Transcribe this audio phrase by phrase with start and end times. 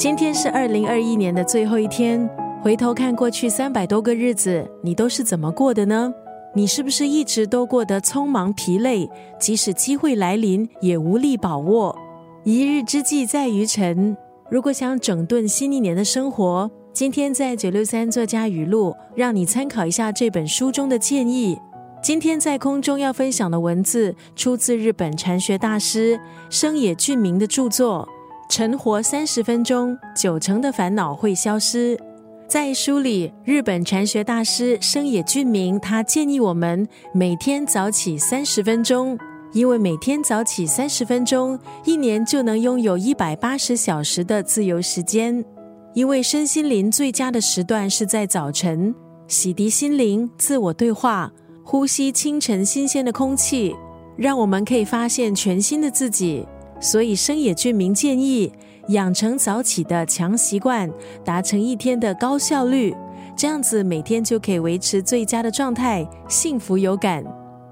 [0.00, 2.26] 今天是二零二一年的最后一天，
[2.62, 6.10] 回头看过去三百多个日子，你都是怎么过的呢？
[6.54, 9.06] 你是不是一直都过得匆忙疲累？
[9.38, 11.94] 即使机会来临，也无力把握。
[12.44, 14.16] 一日之计在于晨。
[14.50, 21.58] 如果想整顿新一年的生活，今天在九六三作家语录，让你参考一下这本书中的建议。
[22.02, 28.08] 今天在空中要分享的文字，出自日本禅学大师生野俊明的著作
[28.50, 31.96] 《晨活三十分钟，九成的烦恼会消失》。
[32.48, 39.16] 在书里，日本禅学大师生野俊明他建议我们每天早起三十分钟，
[39.52, 45.44] 因为每天早起三十分钟，一年就能拥有一百八十小时的自由时间。
[45.94, 48.92] 因为身心灵最佳的时段是在早晨，
[49.28, 51.30] 洗涤心灵，自我对话，
[51.62, 53.76] 呼吸清晨新鲜的空气，
[54.16, 56.44] 让我们可以发现全新的自己。
[56.80, 58.52] 所以生野俊明建议。
[58.88, 60.90] 养成早起的强习惯，
[61.24, 62.92] 达成一天的高效率，
[63.36, 67.22] 这样子每天就可以维持最佳的状态，幸福有感。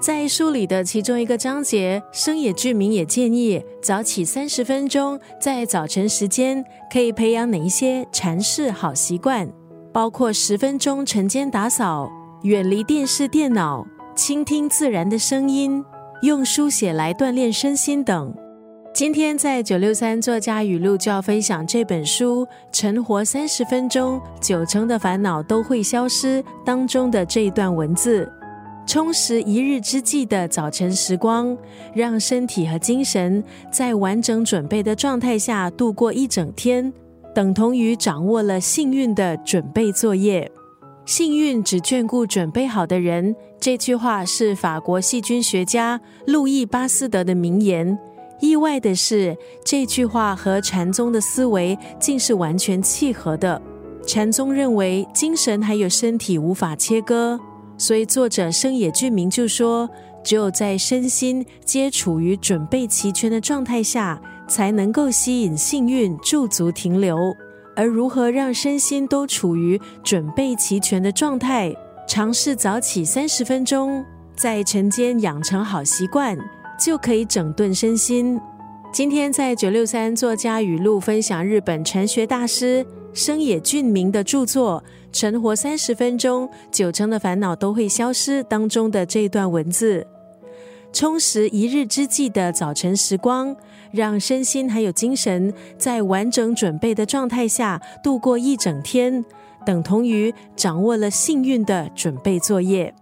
[0.00, 9.50] 在书里的其中一个章节，生野俊明也建议早起三十分钟，在早晨时间可以培养哪一些禅式好习惯，
[9.92, 12.08] 包括十分钟晨间打扫，
[12.44, 13.84] 远离电视电脑，
[14.14, 15.84] 倾听自然的声音，
[16.22, 18.32] 用书写来锻炼身心等。
[18.92, 28.30] 今天在九六三作家语录就要分享这本书《晨活三十分钟，九成的烦恼都会消失》当中的这一段文字：
[28.86, 31.56] 充实一日之计的早晨时光，
[31.94, 36.92] 让身体和精神在完整准备的状态下度过一整天，
[37.32, 40.50] 等同于掌握了幸运的准备作业。
[41.06, 47.98] 幸运只眷顾准备好的人，这句话是法国细菌学家路易巴斯德的名言。
[48.40, 53.60] 意外的是，这句话和禅宗的思维竟是完全契合的。
[54.06, 57.38] 禅宗认为精神还有身体无法切割，
[57.76, 59.88] 所以作者生野俊明就说：
[60.24, 67.16] 只有在身心皆处于准备齐全的状态下，才能够吸引幸运驻足停留。
[67.76, 71.72] 而如何让身心都处于准备齐全的状态？
[72.08, 76.36] 尝试早起三十分钟，在晨间养成好习惯。
[76.80, 78.40] 就可以整顿身心。
[78.90, 84.82] 今天在九六三作家语录分享日本禅学大师生野俊明的著作
[85.16, 90.04] 《晨活三十分钟，九成的烦恼都会消失》当中的这段文字：
[90.92, 93.54] 充实一日之计的早晨时光，
[93.92, 99.24] 让身心还有精神在完整准备的状态下度过一整天，
[99.64, 102.92] 等同于掌握了幸运的准备作业。